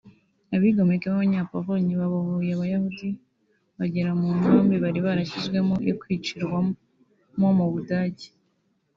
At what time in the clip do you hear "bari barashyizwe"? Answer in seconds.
4.83-5.57